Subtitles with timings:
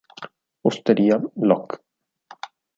[0.69, 1.79] Osteria, Loc.